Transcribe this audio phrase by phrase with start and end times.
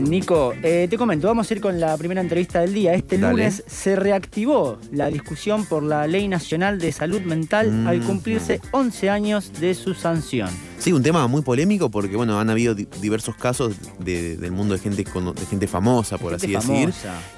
[0.00, 0.54] Bien, Nico.
[0.62, 2.94] Eh, te comento, vamos a ir con la primera entrevista del día.
[2.94, 3.32] Este Dale.
[3.32, 8.06] lunes se reactivó la discusión por la Ley Nacional de Salud Mental al Mm.
[8.06, 10.50] cumplirse 11 años de su sanción.
[10.78, 14.74] Sí, un tema muy polémico porque, bueno, han habido di- diversos casos de- del mundo
[14.74, 16.94] de gente, de gente famosa, por Gente así decir,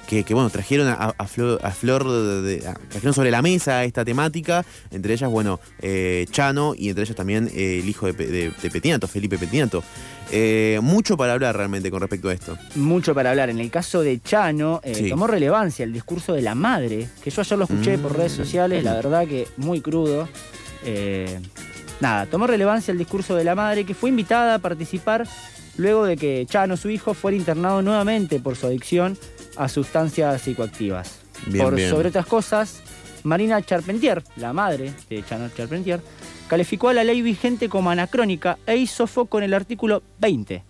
[0.07, 3.41] que, que, bueno, trajeron a, a flor, a flor de, de- a- trajeron sobre la
[3.41, 8.05] mesa esta temática, entre ellas, bueno, eh, Chano y entre ellas también eh, el hijo
[8.05, 9.83] de, de- de Petinato, Felipe Petinato.
[10.31, 12.57] Eh, mucho para hablar realmente con respecto a esto.
[12.75, 13.49] Mucho para hablar.
[13.49, 15.09] En el caso de Chano, eh, Sí.
[15.09, 18.15] tomó relevancia el discurso de la madre, que yo ayer lo escuché por Mm.
[18.17, 20.29] redes sociales, la verdad que muy crudo.
[20.85, 21.39] Eh,
[22.01, 25.27] nada, tomó relevancia el discurso de la madre, que fue invitada a participar
[25.77, 29.17] luego de que Chano, su hijo, fuera internado nuevamente por su adicción
[29.55, 31.19] a sustancias psicoactivas.
[31.47, 31.89] Bien, por bien.
[31.89, 32.81] sobre otras cosas,
[33.23, 36.01] Marina Charpentier, la madre de Chano Charpentier,
[36.47, 40.63] calificó a la ley vigente como anacrónica e hizo foco en el artículo 20,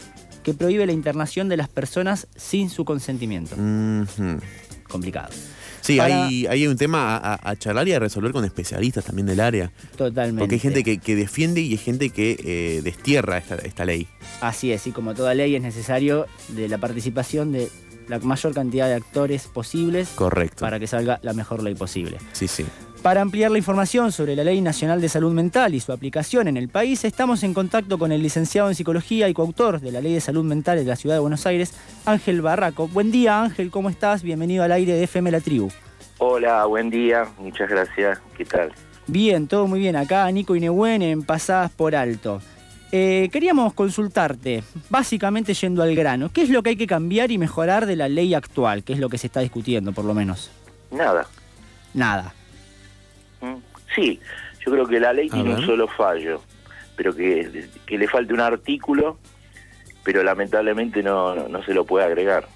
[0.44, 3.56] que prohíbe la internación de las personas sin su consentimiento.
[4.88, 5.30] Complicado.
[5.82, 9.04] Sí, Para- hay, hay un tema a, a- a charlar y a resolver con especialistas
[9.06, 9.72] también del área.
[9.98, 10.40] Totalmente.
[10.40, 14.08] Porque hay gente que, que defiende y hay gente que eh, destierra esta, esta ley.
[14.42, 17.70] Así es, y como toda ley es necesario de la participación de
[18.08, 20.62] la mayor cantidad de actores posibles Correcto.
[20.62, 22.18] para que salga la mejor ley posible.
[22.34, 22.66] Sí, sí.
[23.02, 26.56] Para ampliar la información sobre la Ley Nacional de Salud Mental y su aplicación en
[26.56, 30.14] el país, estamos en contacto con el licenciado en Psicología y coautor de la Ley
[30.14, 31.74] de Salud Mental de la Ciudad de Buenos Aires,
[32.06, 32.88] Ángel Barraco.
[32.88, 34.22] Buen día, Ángel, ¿cómo estás?
[34.22, 35.70] Bienvenido al aire de FM La Tribu.
[36.20, 38.20] Hola, buen día, muchas gracias.
[38.38, 38.72] ¿Qué tal?
[39.08, 39.96] Bien, todo muy bien.
[39.96, 42.40] Acá Nico Inehuen en Pasadas por Alto.
[42.92, 47.40] Eh, queríamos consultarte, básicamente yendo al grano, ¿qué es lo que hay que cambiar y
[47.40, 48.84] mejorar de la ley actual?
[48.84, 50.52] ¿Qué es lo que se está discutiendo, por lo menos?
[50.92, 51.26] Nada.
[51.96, 52.36] Nada.
[53.96, 54.20] Sí,
[54.66, 56.42] yo creo que la ley A tiene un solo fallo,
[56.96, 59.18] pero que, que le falte un artículo,
[60.04, 62.48] pero lamentablemente no, no, no se lo puede agregar,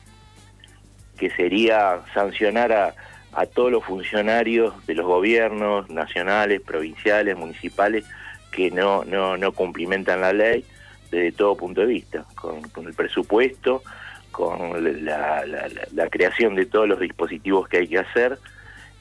[1.18, 2.96] que sería sancionar a,
[3.34, 8.06] a todos los funcionarios de los gobiernos nacionales, provinciales, municipales,
[8.52, 10.66] que no, no, no cumplimentan la ley
[11.12, 13.84] desde todo punto de vista, con, con el presupuesto,
[14.32, 18.38] con la, la- la- la creación de todos los dispositivos que hay que hacer,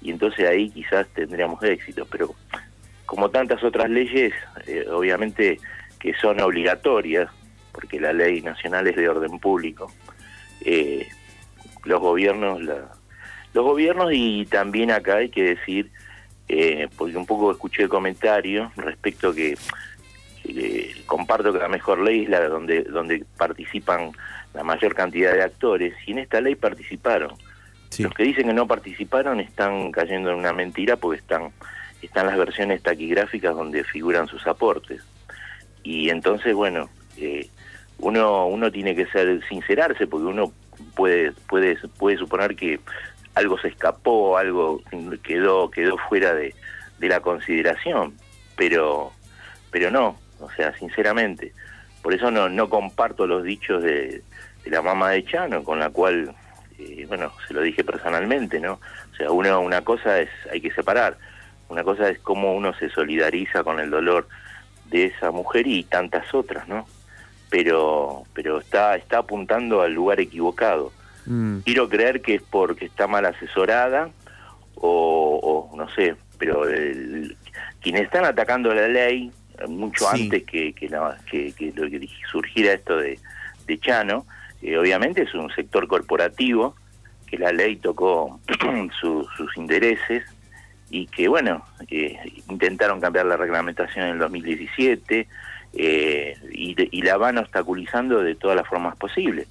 [0.02, 2.34] y entonces ahí quizás tendríamos éxito, pero
[3.06, 4.32] como tantas otras leyes,
[4.66, 5.58] eh, obviamente
[5.98, 7.30] que son obligatorias,
[7.72, 9.90] porque la ley nacional es de orden público,
[10.64, 11.06] eh,
[11.84, 12.92] los gobiernos, la-
[13.52, 15.90] los gobiernos y también acá hay que decir,
[16.48, 19.56] eh, porque un poco escuché el comentario respecto que,
[20.42, 24.12] que comparto que la mejor ley es la donde, donde participan
[24.54, 27.32] la mayor cantidad de actores, y en esta ley participaron.
[27.98, 31.52] Los que dicen que no participaron están cayendo en una mentira porque están,
[32.02, 35.02] están las versiones taquigráficas donde figuran sus aportes.
[35.82, 37.48] Y entonces, bueno, eh,
[37.98, 40.52] uno, uno tiene que ser sincerarse porque uno
[40.94, 42.80] puede, puede, puede suponer que
[43.34, 44.82] algo se escapó, algo
[45.22, 46.54] quedó, quedó fuera de,
[46.98, 48.14] de la consideración,
[48.56, 49.12] pero,
[49.70, 51.52] pero no, o sea, sinceramente.
[52.02, 54.22] Por eso no, no comparto los dichos de,
[54.64, 56.34] de la mamá de Chano, con la cual
[56.86, 58.74] eh, bueno, se lo dije personalmente, ¿no?
[59.12, 61.16] O sea, uno, una cosa es, hay que separar,
[61.68, 64.28] una cosa es cómo uno se solidariza con el dolor
[64.86, 66.86] de esa mujer y tantas otras, ¿no?
[67.50, 70.92] Pero, pero está, está apuntando al lugar equivocado.
[71.26, 71.58] Mm.
[71.60, 74.10] Quiero creer que es porque está mal asesorada
[74.74, 77.36] o, o no sé, pero el-
[77.80, 80.22] quienes están atacando la ley eh, mucho Sí.
[80.24, 83.18] antes que, que, la- que- que lo que surgiera esto de,
[83.66, 84.26] de Chano,
[84.64, 86.74] eh, obviamente es un sector corporativo
[87.26, 88.40] que la ley tocó
[89.00, 90.24] su- sus intereses
[90.90, 92.16] y que bueno, eh,
[92.48, 95.26] intentaron cambiar la reglamentación en el 2017
[95.76, 99.48] eh, y, y la van obstaculizando de todas las formas posibles.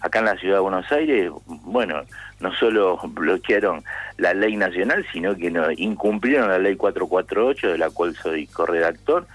[0.00, 2.02] Acá en la ciudad de Buenos Aires, bueno,
[2.40, 3.84] no solo bloquearon
[4.16, 9.26] la ley nacional, sino que no, incumplieron la ley 448, de la cual soy corredactor,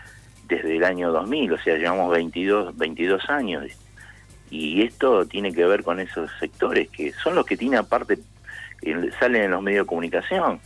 [0.47, 3.63] desde el año 2000, o sea, llevamos 22, 22 años.
[4.51, 8.19] Y esto tiene que ver con esos sectores que son los que tienen aparte,
[8.83, 10.59] eh, salen en los medios de comunicación.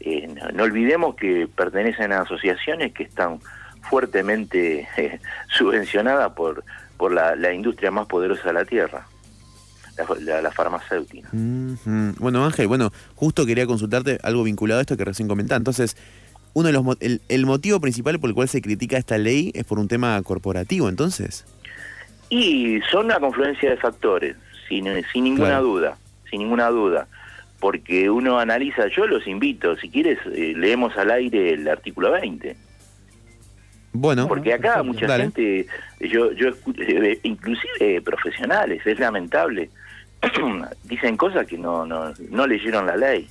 [0.00, 3.40] Eh, no, olvidemos que pertenecen a asociaciones que están
[3.88, 5.20] fuertemente eh,
[5.56, 6.64] subvencionadas por,
[6.96, 9.06] por la, la industria más poderosa de la Tierra,
[9.96, 11.28] la, la- la farmacéutica.
[11.32, 15.56] Bueno, Ángel, bueno, justo quería consultarte algo vinculado a esto que recién comentaba.
[15.58, 15.96] Entonces,
[16.54, 16.84] uno de los
[17.28, 20.88] el, motivo principal por el cual se critica esta ley es por un tema corporativo,
[20.88, 21.44] entonces.
[22.34, 24.36] Y son una confluencia de factores,
[24.66, 25.98] sin, sin ninguna duda,
[26.30, 27.06] sin ninguna duda.
[27.60, 32.56] Porque uno analiza, yo los invito, si quieres, eh, leemos al aire el artículo 20.
[33.92, 34.28] Bueno.
[34.28, 35.66] Porque acá mucha gente,
[36.00, 36.48] yo, yo
[36.78, 39.68] eh, inclusive profesionales, es lamentable,
[40.84, 43.28] dicen cosas que no, no, no leyeron la ley.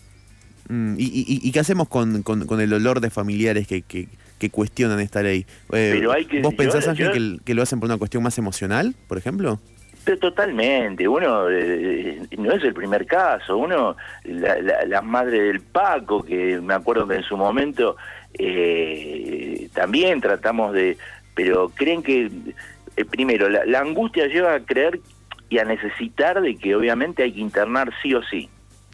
[0.69, 4.07] Mm, ¿y, qué hacemos con, con, el olor de familiares que, que,
[4.49, 5.45] cuestionan esta ley?
[5.71, 6.01] Eh,
[6.41, 9.59] ¿Vos pensás, Ángel, que, lo hacen por una cuestión más emocional, por ejemplo?
[10.19, 13.95] totalmente, uno eh, no es el primer caso, uno,
[14.25, 17.95] la, la, madre del Paco, que me acuerdo que en su momento
[18.37, 20.97] eh, también tratamos de,
[21.35, 22.29] pero creen que,
[23.11, 24.99] primero, la, la angustia lleva a creer
[25.49, 28.49] y a necesitar de que obviamente hay que internar sí o sí.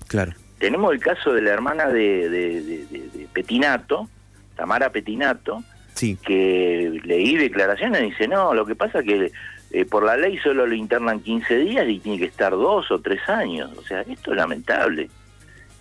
[0.08, 4.10] Claro tenemos el caso de la hermana de, Petinato,
[4.58, 5.64] Tamara Petinato,
[5.94, 6.18] sí.
[6.18, 9.32] que leí declaraciones y dice, no, lo que pasa es que
[9.72, 13.00] eh, por la ley solo lo internan 15 días y tiene que estar dos o
[13.00, 13.72] tres años.
[13.78, 15.10] O sea, esto es lamentable.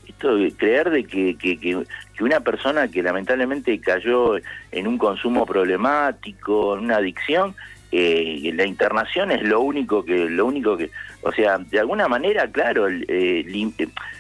[0.07, 1.85] Esto de creer de que, que, que,
[2.21, 4.37] una persona que lamentablemente cayó
[4.73, 7.55] en un consumo problemático, en una adicción,
[7.99, 10.91] eh, la internación es lo único que, lo único que,
[11.23, 13.69] o sea, de alguna manera, claro, eh,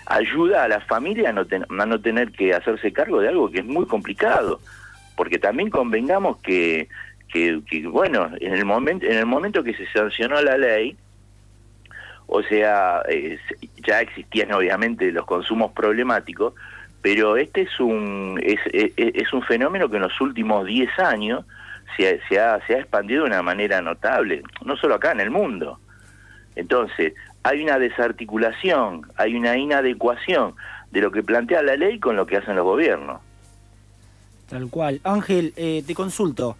[0.07, 3.59] ayuda a la familia a no, a no tener que hacerse cargo de algo que
[3.59, 4.61] es muy complicado,
[5.15, 6.89] porque también convengamos que,
[7.31, 10.97] que, bueno, en el momento, en el momento que se sancionó la ley,
[12.29, 13.03] o sea,
[13.87, 16.55] ya existían obviamente los consumos problemáticos,
[17.03, 21.45] pero este es un es un fenómeno que en los últimos 10 años
[21.97, 25.79] se, ha, se ha expandido de una manera notable, no solo acá, en el mundo.
[26.55, 30.55] Entonces, hay una desarticulación, hay una inadecuación
[30.91, 33.21] de lo que plantea la ley con lo que hacen los gobiernos.
[34.49, 35.01] Tal cual.
[35.05, 36.57] Ángel, eh, te consulto,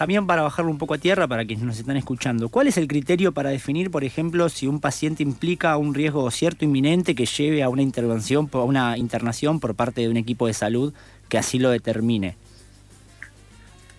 [0.00, 2.88] también para bajarlo un poco a tierra, para quienes nos están escuchando, ¿cuál es el
[2.88, 7.62] criterio para definir, por ejemplo, si un paciente implica un riesgo cierto inminente que lleve
[7.62, 10.94] a una intervención, a una internación por parte de un equipo de salud
[11.28, 12.36] que así lo determine?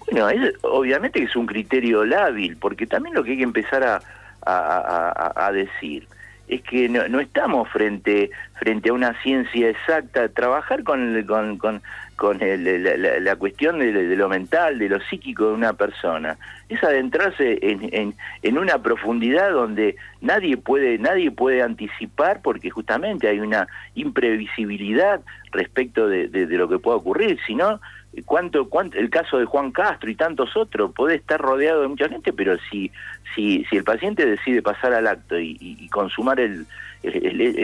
[0.09, 0.27] Bueno,
[0.63, 4.01] obviamente es un criterio lábil, porque también lo que hay que empezar a,
[4.45, 6.07] a, decir
[6.48, 10.27] es que no, estamos frente frente a una ciencia exacta.
[10.30, 11.81] Trabajar con, con, con,
[12.18, 16.38] con la, cuestión de, lo mental, de lo psíquico de una persona,
[16.68, 23.30] es adentrarse en, en, en, una profundidad donde nadie puede, nadie puede anticipar porque justamente
[23.30, 25.21] hay una imprevisibilidad
[25.51, 27.80] respecto de, de, de lo que pueda ocurrir, sino
[28.25, 32.10] cuánto, cuánto, el caso de Juan Castro y tantos otros, puede estar rodeado de mucha
[32.10, 32.92] gente, pero si,
[33.36, 36.66] si, si el paciente decide pasar al acto y, consumar el,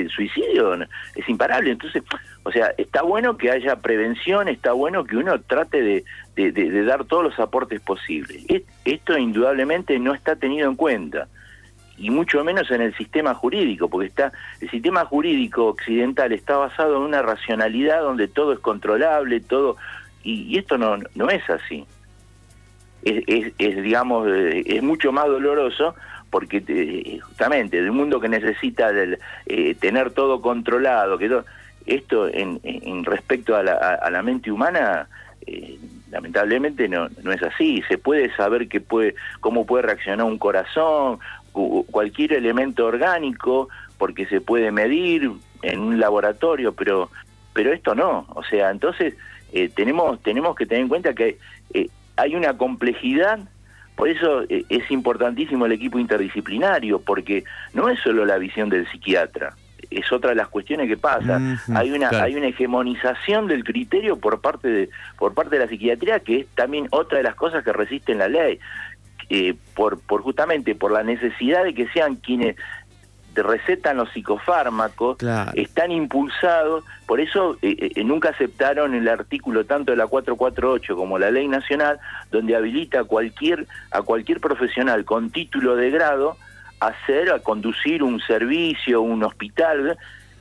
[0.10, 0.74] suicidio,
[1.16, 1.72] es imparable.
[1.72, 2.04] Entonces,
[2.44, 6.06] o sea, está bueno que haya prevención, está bueno que uno trate de,
[6.36, 8.44] de, de dar todos los aportes posibles.
[8.86, 11.28] Esto indudablemente no está tenido en cuenta
[11.98, 16.98] y mucho menos en el sistema jurídico, porque está el sistema jurídico occidental está basado
[16.98, 19.78] en una racionalidad donde todo es controlable, todo
[20.24, 21.86] y, esto no, no es así.
[23.04, 25.96] Es, es, digamos, eh, es mucho más doloroso
[26.30, 31.42] porque eh, justamente de un mundo que necesita del, eh, tener todo controlado, que
[31.86, 35.08] esto en, en, respecto a la, a, la, mente humana
[36.12, 37.82] lamentablemente no, no es así.
[37.88, 41.20] Se puede saber que puede, cómo puede reaccionar un corazón,
[41.92, 47.10] cualquier elemento orgánico, porque se puede medir en un laboratorio, pero,
[47.54, 48.26] pero esto no.
[48.30, 49.16] O sea, entonces
[49.52, 51.38] eh, tenemos, tenemos que tener en cuenta que
[51.74, 53.40] eh, hay una complejidad,
[53.96, 58.88] por eso eh, es importantísimo el equipo interdisciplinario, porque no es solo la visión del
[58.90, 59.56] psiquiatra,
[59.90, 61.40] es otra de las cuestiones que pasa.
[61.74, 66.20] hay una hay una hegemonización del criterio por parte de por parte de la psiquiatría
[66.20, 68.60] que es también otra de las cosas que resisten la ley.
[69.76, 72.58] por, por justamente por la necesidad de que sean quienes
[73.44, 75.18] recetan los psicofármacos,
[75.54, 81.20] están impulsados, por eso eh, eh, nunca aceptaron el artículo tanto de la 448 como
[81.20, 82.00] la ley nacional,
[82.32, 86.38] donde habilita a cualquier, a cualquier profesional con título de grado
[86.80, 89.98] a hacer, a conducir un servicio, un hospital,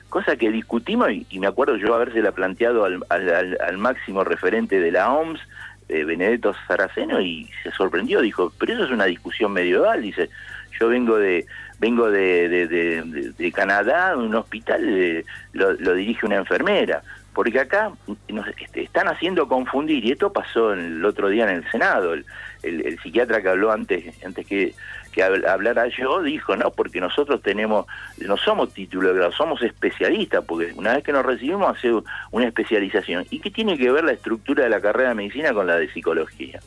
[0.09, 5.13] cosa que discutimos y, me acuerdo yo habérsela planteado al, al, máximo referente de la
[5.13, 5.41] OMS,
[5.89, 10.31] eh, Benedetto Saraceno, y se sorprendió, dijo, pero eso es una discusión medieval, dice,
[10.79, 11.47] yo vengo de
[11.79, 17.03] vengo de, de, de, Canadá, un hospital lo, dirige una enfermera.
[17.35, 17.93] porque acá
[18.29, 22.25] nos este, están haciendo confundir, y esto pasó el otro día en el Senado, el,
[22.63, 24.75] el, psiquiatra que habló antes, antes que,
[25.13, 27.87] que hablara yo, dijo, no, porque nosotros tenemos,
[28.19, 31.91] no somos título de grado, somos especialistas, porque una vez que nos recibimos hace
[32.31, 33.27] una especialización.
[33.31, 35.91] ¿Y qué tiene que ver la estructura de la carrera de medicina con la de
[35.93, 36.61] psicología?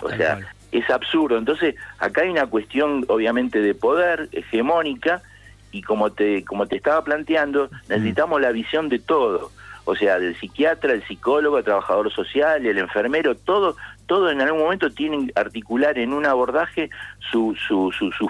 [0.00, 0.40] O sea,
[0.72, 1.38] es absurdo.
[1.38, 5.22] Entonces, acá hay una cuestión, obviamente, de poder hegemónica,
[5.70, 9.50] y como te, como te estaba planteando, necesitamos la visión de todo
[9.84, 13.76] o sea, del psiquiatra, el psicólogo, el trabajador social, el enfermero, todo,
[14.06, 16.90] todo en algún momento tienen que articular en un abordaje
[17.30, 17.58] sus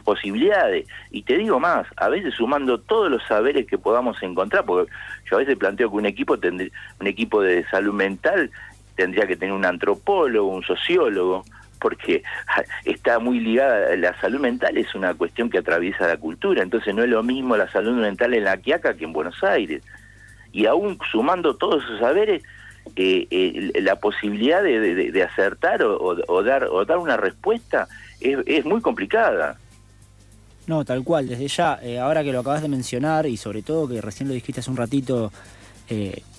[0.03, 0.87] posibilidades.
[1.11, 4.91] Y te digo más, a veces sumando todos los saberes que podamos encontrar, porque
[5.31, 8.51] yo a veces planteo que un equipo, un equipo de salud mental
[8.97, 11.45] tendría que tener un antropólogo, un sociólogo,
[11.83, 12.23] porque
[12.85, 17.03] está muy ligada, la salud mental es una cuestión que atraviesa la cultura, entonces no
[17.03, 19.83] es lo mismo la salud mental en la Quiaca que en Buenos Aires
[20.53, 22.43] y aún sumando todos esos saberes,
[22.97, 27.89] eh, eh, la posibilidad de, acertar o, dar, una respuesta
[28.21, 29.59] es, muy complicada.
[30.67, 33.89] No, tal cual, desde ya, eh, ahora que lo acabas de mencionar y sobre todo
[33.89, 35.33] que recién lo dijiste hace un ratito,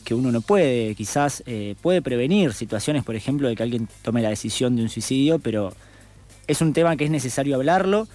[0.04, 1.44] que uno no puede, quizás
[1.82, 5.74] puede prevenir situaciones, por ejemplo, de que alguien tome la decisión de un suicidio, pero
[6.48, 8.08] es un tema que es necesario hablarlo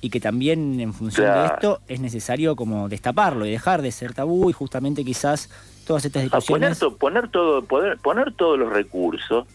[0.00, 4.12] y que también en función de esto es necesario como destaparlo y dejar de ser
[4.12, 5.48] tabú y justamente quizás
[5.86, 6.78] todas estas discusiones...
[6.78, 9.46] poner, poner, todo, poner, poner todos los recursos,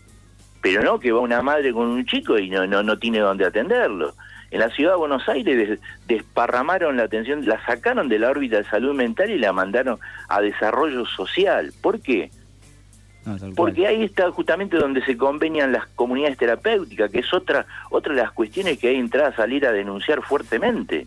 [0.62, 3.46] pero no que va una madre con un chico y no, no, no tiene dónde
[3.46, 4.14] atenderlo.
[4.52, 8.64] En la ciudad de Buenos Aires desparramaron la atención, la sacaron de la órbita de
[8.66, 11.72] salud mental y la mandaron a desarrollo social.
[11.82, 12.32] ¿Por qué?
[13.56, 18.22] Porque ahí está justamente donde se convenian las comunidades terapéuticas, que es otra otra de
[18.22, 21.06] las cuestiones que hay entrar a salir a denunciar fuertemente.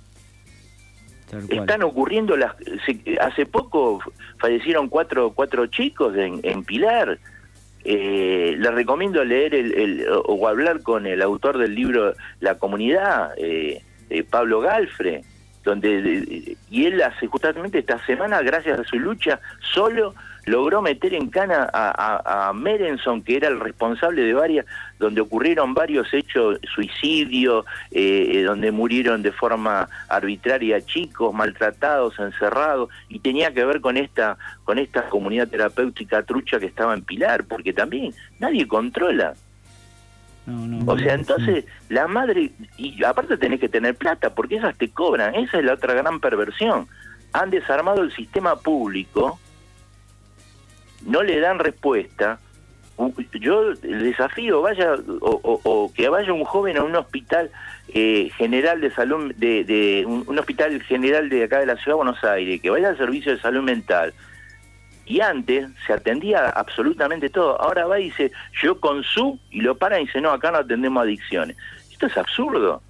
[1.48, 2.54] Están ocurriendo las
[3.20, 4.00] hace poco
[4.38, 7.18] fallecieron cuatro cuatro chicos en, Pilar.
[7.84, 13.82] Eh, les recomiendo leer el, o hablar con el autor del libro La comunidad, eh,
[14.08, 15.22] eh, Pablo Galfre,
[15.64, 21.28] donde y él hace justamente esta semana, gracias a su lucha, solo logró meter en
[21.28, 24.66] cana a, a, Merenson, que era el responsable de varias,
[24.98, 32.90] donde ocurrieron varios hechos, suicidio, eh, eh, donde murieron de forma arbitraria chicos, maltratados, encerrados,
[33.08, 37.44] y tenía que ver con esta, con esta comunidad terapéutica trucha que estaba en Pilar,
[37.44, 39.34] porque también nadie controla.
[40.86, 45.36] o sea, entonces la madre, y aparte tenés que tener plata, porque esas te cobran,
[45.36, 46.88] esa es la otra gran perversión.
[47.32, 49.38] Han desarmado el sistema público,
[51.06, 52.38] no le dan respuesta,
[53.40, 57.50] yo desafío vaya o, que vaya un joven a un hospital
[57.88, 62.24] eh, general de salud de, un, hospital general de acá de la ciudad de Buenos
[62.24, 64.14] Aires que vaya al servicio de salud mental
[65.04, 67.60] y antes se atendía absolutamente todo.
[67.60, 68.30] Ahora va y dice
[68.62, 71.56] yo con su y lo para y dice no acá no atendemos adicciones.
[71.90, 72.82] Esto es absurdo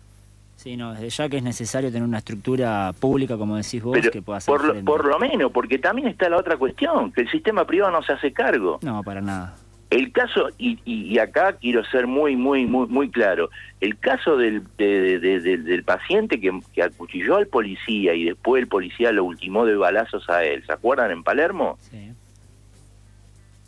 [0.62, 4.22] Sí, no, desde ya que es necesario tener una estructura pública, como decís vos, que
[4.22, 4.54] pueda hacer.
[4.54, 7.90] Por lo, por lo menos, porque también está la otra cuestión, que el sistema privado
[7.90, 8.78] no se hace cargo.
[8.80, 9.56] No, para nada.
[9.90, 13.50] El caso, y, y, acá quiero ser muy, muy, muy, muy claro,
[13.80, 19.24] el caso del, del paciente que, que, acuchilló al policía y después el policía lo
[19.24, 21.76] ultimó de balazos a él, ¿se acuerdan en Palermo?
[21.90, 22.12] Sí.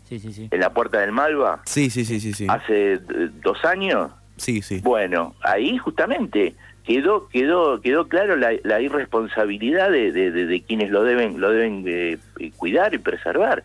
[0.05, 0.49] Sí, sí, sí.
[0.53, 1.61] En la puerta del Malva.
[1.65, 2.33] Sí, sí, sí, sí.
[2.35, 2.47] sí.
[2.49, 3.01] Hace eh,
[3.43, 4.13] dos años.
[4.37, 4.81] Sí, sí.
[4.81, 11.85] Bueno, ahí justamente quedó quedó quedó claro la, irresponsabilidad de, quienes lo deben lo deben
[11.87, 12.19] eh,
[12.57, 13.65] cuidar y preservar.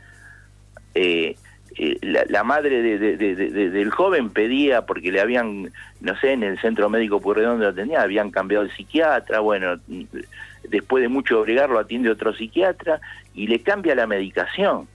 [0.96, 1.36] Eh,
[1.78, 5.72] eh, la, madre del joven pedía porque le habían
[6.02, 9.80] no sé en el centro médico Purredón lo tenía habían cambiado el psiquiatra bueno
[10.68, 13.00] después de mucho obligarlo atiende otro psiquiatra
[13.34, 14.88] y le cambia la medicación.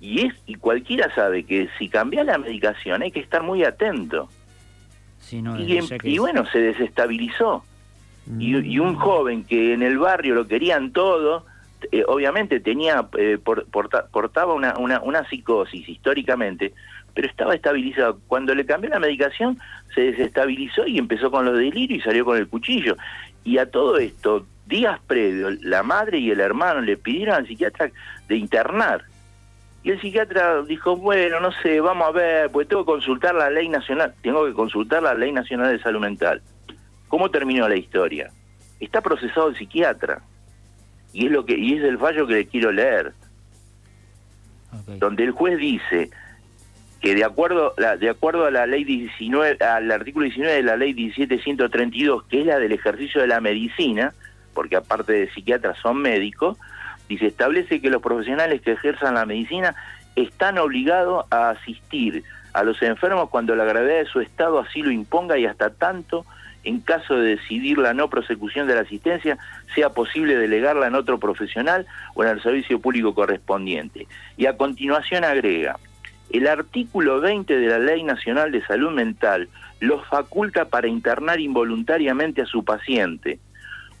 [0.00, 4.30] Y es y cualquiera sabe que si cambia la medicación hay que estar muy atento
[5.30, 7.64] y, bueno, se desestabilizó.
[8.38, 8.96] Y, un mm.
[8.96, 11.46] joven que en el barrio lo querían todo,
[11.90, 16.72] eh, obviamente tenía eh, portaba una, una, una psicosis históricamente,
[17.14, 18.20] pero estaba estabilizado.
[18.28, 19.58] Cuando le cambió la medicación,
[19.94, 22.96] se desestabilizó y empezó con los delirios y salió con el cuchillo.
[23.42, 27.90] Y a todo esto, días previos, la madre y el hermano le pidieron al psiquiatra
[28.28, 29.04] de internar.
[29.82, 33.48] Y el psiquiatra dijo, bueno, no sé, vamos a ver, pues tengo que consultar la
[33.48, 36.42] ley nacional, tengo que consultar la ley nacional de salud mental.
[37.08, 38.30] ¿Cómo terminó la historia?
[38.78, 40.22] Está procesado el psiquiatra.
[41.12, 43.12] Y es lo que y es el fallo que le quiero leer.
[44.98, 46.10] Donde el juez dice
[47.00, 50.92] que de acuerdo de acuerdo a la ley 19 al artículo 19 de la ley
[50.92, 54.12] 17132, que es la del ejercicio de la medicina,
[54.54, 56.58] porque aparte de psiquiatras son médicos,
[57.10, 59.74] Dice, establece que los profesionales que ejerzan la medicina
[60.14, 64.92] están obligados a asistir a los enfermos cuando la gravedad de su estado así lo
[64.92, 66.24] imponga y hasta tanto,
[66.62, 69.38] en caso de decidir la no prosecución de la asistencia,
[69.74, 74.06] sea posible delegarla en otro profesional o en el servicio público correspondiente.
[74.36, 75.80] Y a continuación agrega,
[76.30, 79.48] el artículo 20 de la Ley Nacional de Salud Mental
[79.80, 83.40] los faculta para internar involuntariamente a su paciente,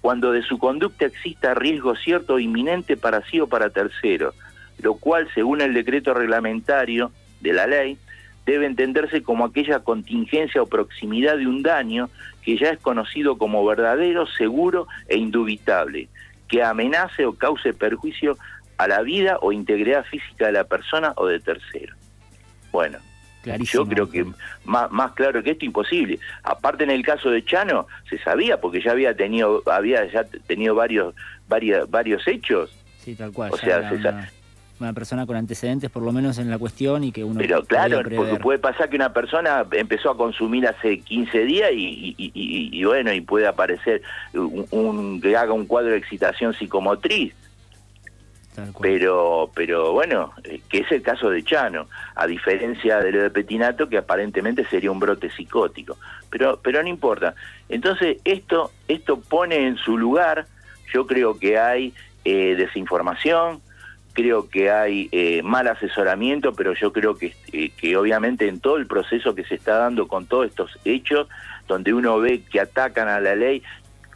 [0.00, 4.34] cuando de su conducta exista riesgo cierto o inminente para sí o para tercero,
[4.78, 7.98] lo cual, según el decreto reglamentario de la ley,
[8.46, 12.08] debe entenderse como aquella contingencia o proximidad de un daño
[12.42, 16.08] que ya es conocido como verdadero, seguro e indubitable,
[16.48, 18.38] que amenace o cause perjuicio
[18.78, 21.94] a la vida o integridad física de la persona o de tercero.
[22.72, 22.98] Bueno,
[23.60, 24.26] yo creo que
[24.64, 26.18] más, más claro que esto imposible.
[26.42, 30.74] Aparte en el caso de Chano se sabía porque ya había tenido había ya tenido
[30.74, 31.14] varios
[31.48, 32.70] varios varios hechos.
[32.98, 33.52] Sí, tal cual.
[33.52, 33.96] O sea, se,
[34.80, 37.38] una persona con antecedentes por lo menos en la cuestión y que uno...
[37.38, 42.82] Pero claro, porque puede pasar que una persona empezó a consumir hace 15 días y,
[42.84, 47.34] bueno, y puede aparecer un, que haga un cuadro de excitación psicomotriz.
[48.80, 53.30] Pero, pero bueno, eh, que es el caso de Chano, a diferencia de lo de
[53.30, 55.96] Petinato, que aparentemente sería un brote psicótico.
[56.28, 57.34] Pero, pero no importa.
[57.68, 60.46] Entonces, esto, esto pone en su lugar,
[60.92, 63.62] yo creo que hay eh, desinformación,
[64.12, 68.76] creo que hay eh, mal asesoramiento, pero yo creo que, eh, que obviamente en todo
[68.76, 71.28] el proceso que se está dando con todos estos hechos,
[71.68, 73.62] donde uno ve que atacan a la ley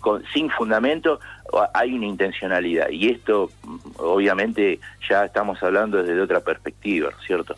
[0.04, 1.18] con, sin fundamento,
[1.72, 2.90] hay una intencionalidad.
[2.90, 7.56] Y esto, mm, obviamente, ya estamos hablando desde otra perspectiva, ¿cierto?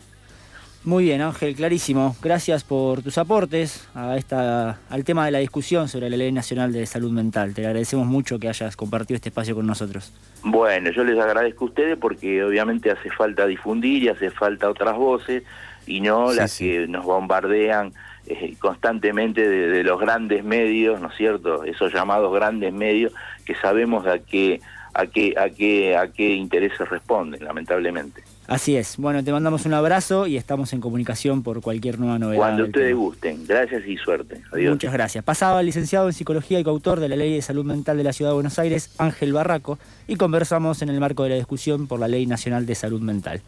[0.85, 2.15] Muy bien, Ángel, clarísimo.
[2.21, 6.71] Gracias por tus aportes a esta, al tema de la discusión sobre la Ley Nacional
[6.71, 7.53] de Salud Mental.
[7.53, 10.13] Te agradecemos mucho que hayas compartido este espacio con nosotros.
[10.43, 14.95] Bueno, yo les agradezco a ustedes porque obviamente hace falta difundir y hace falta otras
[14.95, 15.43] voces
[15.85, 17.91] y no las que nos bombardean
[18.27, 21.63] eh, constantemente de, de, los grandes medios, ¿no es cierto?
[21.63, 23.13] Esos llamados grandes medios
[23.45, 24.59] que sabemos a qué,
[24.93, 28.23] a qué, a qué, a qué intereses responden, lamentablemente.
[28.47, 28.95] Así es.
[28.97, 32.37] Bueno, te mandamos un abrazo y estamos en comunicación por cualquier nueva novedad.
[32.37, 33.45] Cuando ustedes gusten.
[33.45, 34.41] Gracias y suerte.
[34.53, 34.71] Adiós.
[34.71, 35.23] Muchas gracias.
[35.23, 38.13] Pasaba el licenciado en Psicología y coautor de la Ley de Salud Mental de la
[38.13, 41.99] Ciudad de Buenos Aires, Ángel Barraco, y conversamos en el marco de la discusión por
[41.99, 43.41] la Ley Nacional de Salud Mental.